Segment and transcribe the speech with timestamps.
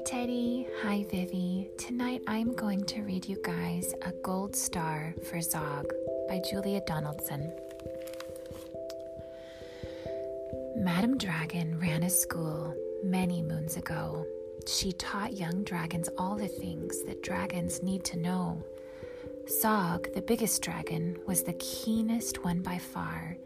[0.00, 0.66] Hi, Teddy.
[0.80, 1.68] Hi, Vivi.
[1.76, 5.92] Tonight I'm going to read you guys A Gold Star for Zog
[6.26, 7.52] by Julia Donaldson.
[10.74, 14.26] Madame Dragon ran a school many moons ago.
[14.66, 18.64] She taught young dragons all the things that dragons need to know.
[19.50, 23.36] Zog, the biggest dragon, was the keenest one by far.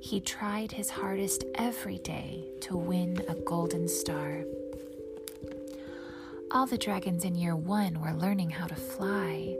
[0.00, 4.44] He tried his hardest every day to win a golden star.
[6.50, 9.54] All the dragons in year one were learning how to fly.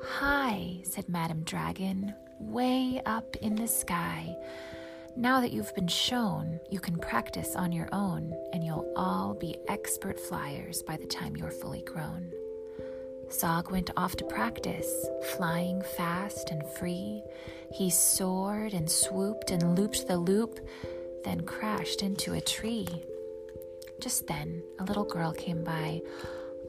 [0.00, 4.36] High, said Madame Dragon, way up in the sky.
[5.16, 9.56] Now that you've been shown, you can practice on your own, and you'll all be
[9.66, 12.30] expert flyers by the time you're fully grown.
[13.32, 17.20] Zog went off to practice, flying fast and free.
[17.72, 20.60] He soared and swooped and looped the loop,
[21.24, 22.86] then crashed into a tree.
[24.00, 26.02] Just then, a little girl came by.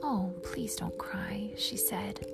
[0.01, 2.25] Oh, please don't cry, she said.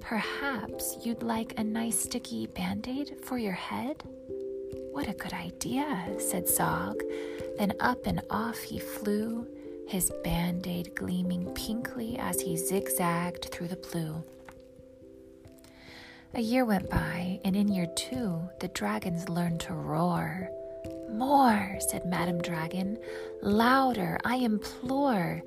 [0.00, 4.02] Perhaps you'd like a nice sticky band aid for your head?
[4.90, 7.02] What a good idea, said Zog.
[7.56, 9.46] Then up and off he flew,
[9.86, 14.24] his band aid gleaming pinkly as he zigzagged through the blue.
[16.34, 20.50] A year went by, and in year two, the dragons learned to roar.
[21.12, 22.98] More, said Madame Dragon.
[23.42, 25.42] Louder, I implore.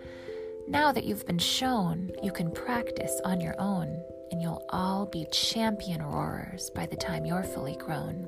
[0.67, 3.99] Now that you've been shown, you can practice on your own,
[4.31, 8.27] and you'll all be champion roarers by the time you're fully grown.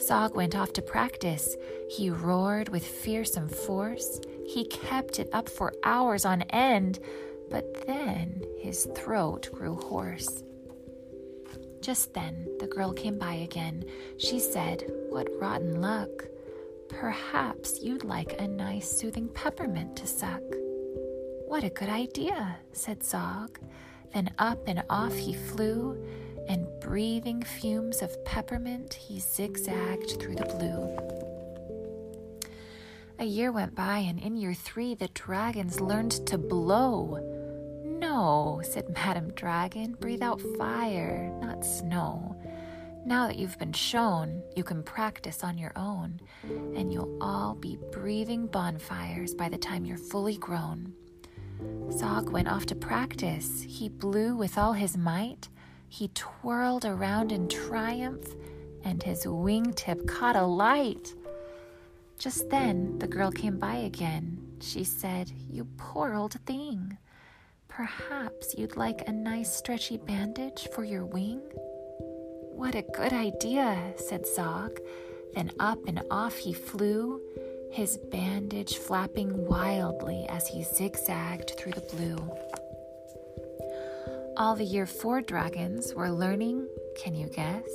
[0.00, 1.56] Zog went off to practice.
[1.90, 4.20] He roared with fearsome force.
[4.46, 7.00] He kept it up for hours on end,
[7.50, 10.42] but then his throat grew hoarse.
[11.80, 13.84] Just then, the girl came by again.
[14.18, 16.10] She said, What rotten luck.
[16.88, 20.42] Perhaps you'd like a nice soothing peppermint to suck.
[21.46, 23.58] What a good idea, said Zog.
[24.12, 25.96] Then up and off he flew,
[26.48, 31.10] and breathing fumes of peppermint, he zigzagged through the blue.
[33.18, 37.39] A year went by, and in year three, the dragons learned to blow.
[38.00, 42.34] No, said Madame Dragon, breathe out fire, not snow.
[43.04, 47.78] Now that you've been shown, you can practice on your own, and you'll all be
[47.92, 50.94] breathing bonfires by the time you're fully grown.
[51.92, 53.62] Zog went off to practice.
[53.68, 55.50] He blew with all his might.
[55.86, 58.34] He twirled around in triumph,
[58.82, 61.14] and his wingtip caught a light.
[62.18, 64.56] Just then, the girl came by again.
[64.60, 66.96] She said, You poor old thing.
[67.70, 71.40] Perhaps you'd like a nice stretchy bandage for your wing?
[72.52, 74.78] What a good idea, said Zog.
[75.34, 77.22] Then up and off he flew,
[77.70, 82.18] his bandage flapping wildly as he zigzagged through the blue.
[84.36, 86.66] All the year four dragons were learning,
[86.96, 87.70] can you guess?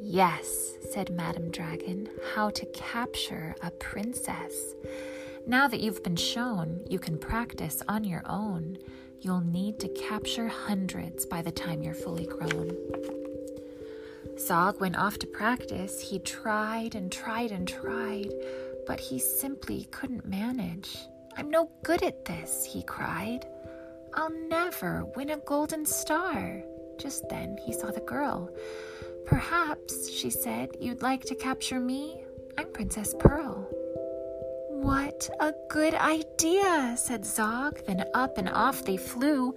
[0.00, 4.74] Yes, said Madame Dragon, how to capture a princess.
[5.48, 8.78] Now that you've been shown you can practice on your own,
[9.20, 12.76] you'll need to capture hundreds by the time you're fully grown.
[14.40, 16.00] Zog went off to practice.
[16.00, 18.32] He tried and tried and tried,
[18.88, 20.98] but he simply couldn't manage.
[21.36, 23.46] I'm no good at this, he cried.
[24.14, 26.60] I'll never win a golden star.
[26.98, 28.50] Just then he saw the girl.
[29.26, 32.20] Perhaps, she said, you'd like to capture me?
[32.58, 33.68] I'm Princess Pearl.
[34.82, 37.84] What a good idea, said Zog.
[37.86, 39.54] Then up and off they flew,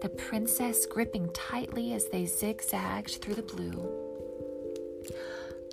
[0.00, 3.90] the princess gripping tightly as they zigzagged through the blue.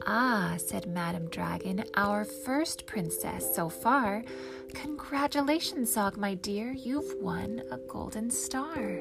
[0.05, 4.23] Ah, said Madame Dragon, our first princess so far.
[4.73, 8.99] Congratulations, Zog, my dear, you've won a golden star.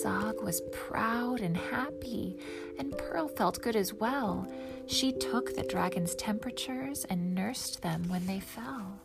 [0.00, 2.38] Zog was proud and happy,
[2.78, 4.46] and Pearl felt good as well.
[4.86, 9.00] She took the dragon's temperatures and nursed them when they fell.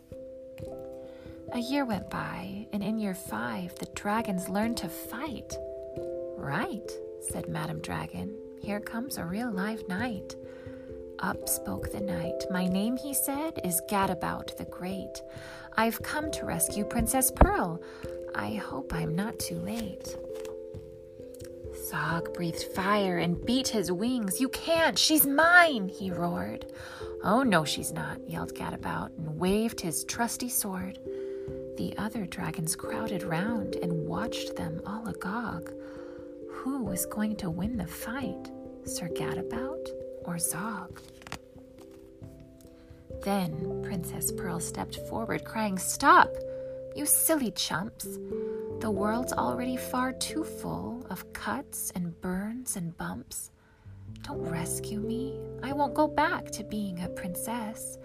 [1.56, 5.56] A year went by, and in year five, the dragons learned to fight.
[6.36, 6.90] Right,
[7.30, 8.36] said Madam Dragon.
[8.60, 10.36] Here comes a real live knight.
[11.18, 12.44] Up spoke the knight.
[12.50, 15.22] My name, he said, is Gadabout the Great.
[15.78, 17.80] I've come to rescue Princess Pearl.
[18.34, 20.14] I hope I'm not too late.
[21.86, 24.42] Zog breathed fire and beat his wings.
[24.42, 24.98] You can't!
[24.98, 25.88] She's mine!
[25.88, 26.66] he roared.
[27.24, 30.98] Oh, no, she's not, yelled Gadabout and waved his trusty sword.
[31.76, 35.70] The other dragons crowded round and watched them all agog.
[36.50, 38.50] Who was going to win the fight,
[38.84, 39.86] Sir Gadabout
[40.24, 41.02] or Zog?
[43.22, 46.34] Then Princess Pearl stepped forward, crying, Stop!
[46.94, 48.18] You silly chumps.
[48.80, 53.50] The world's already far too full of cuts and burns and bumps.
[54.22, 55.38] Don't rescue me.
[55.62, 57.98] I won't go back to being a princess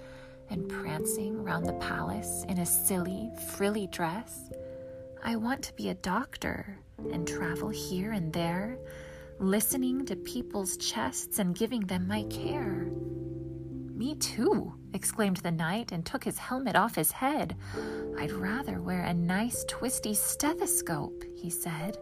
[0.51, 4.51] and prancing round the palace in a silly, frilly dress.
[5.23, 6.77] I want to be a doctor
[7.11, 8.77] and travel here and there,
[9.39, 12.91] listening to people's chests and giving them my care.
[13.95, 17.55] Me too, exclaimed the knight and took his helmet off his head.
[18.19, 21.97] I'd rather wear a nice twisty stethoscope, he said.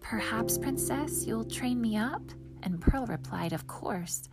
[0.00, 2.22] Perhaps, princess, you'll train me up?
[2.62, 4.28] And Pearl replied, Of course,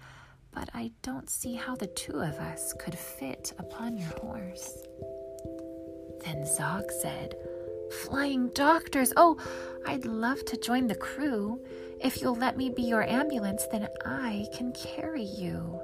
[0.53, 4.85] but I don't see how the two of us could fit upon your horse.
[6.23, 7.35] Then Zog said,
[8.05, 9.11] Flying doctors!
[9.17, 9.37] Oh,
[9.85, 11.59] I'd love to join the crew.
[11.99, 15.79] If you'll let me be your ambulance, then I can carry you.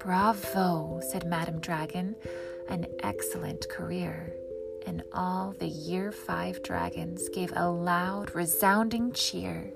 [0.00, 2.16] Bravo, said Madame Dragon.
[2.68, 4.32] An excellent career.
[4.86, 9.72] And all the year five dragons gave a loud, resounding cheer.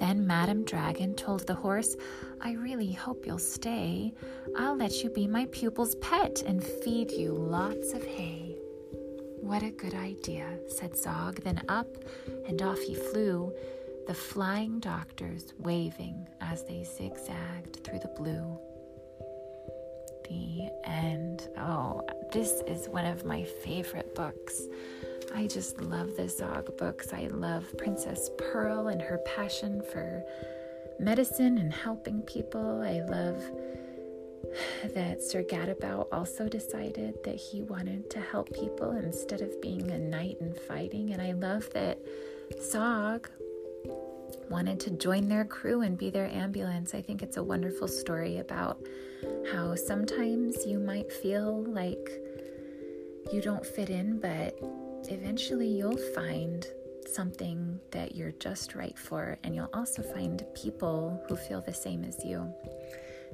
[0.00, 1.94] Then Madame Dragon told the horse,
[2.40, 4.14] I really hope you'll stay.
[4.56, 8.56] I'll let you be my pupil's pet and feed you lots of hay.
[9.42, 11.42] What a good idea, said Zog.
[11.42, 11.86] Then up
[12.48, 13.52] and off he flew,
[14.06, 18.58] the flying doctors waving as they zigzagged through the blue.
[20.28, 21.48] The end.
[21.58, 22.02] Oh,
[22.32, 24.62] this is one of my favorite books.
[25.34, 27.12] I just love the Zog books.
[27.12, 30.24] I love Princess Pearl and her passion for
[30.98, 32.82] medicine and helping people.
[32.82, 33.42] I love
[34.94, 39.98] that Sir Gadabout also decided that he wanted to help people instead of being a
[39.98, 41.12] knight and fighting.
[41.12, 41.98] And I love that
[42.60, 43.28] Zog
[44.48, 46.94] wanted to join their crew and be their ambulance.
[46.94, 48.84] I think it's a wonderful story about
[49.52, 52.10] how sometimes you might feel like
[53.32, 54.58] you don't fit in, but
[55.08, 56.66] eventually you'll find
[57.06, 62.04] something that you're just right for, and you'll also find people who feel the same
[62.04, 62.52] as you.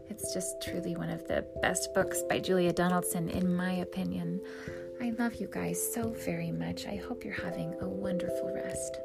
[0.09, 4.41] It's just truly one of the best books by Julia Donaldson, in my opinion.
[5.03, 6.87] I love you guys so very much.
[6.87, 8.99] I hope you're having a wonderful rest.